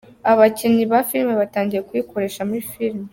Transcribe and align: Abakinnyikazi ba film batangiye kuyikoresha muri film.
Abakinnyikazi 0.31 0.91
ba 0.91 0.99
film 1.09 1.29
batangiye 1.41 1.81
kuyikoresha 1.87 2.41
muri 2.49 2.61
film. 2.71 3.01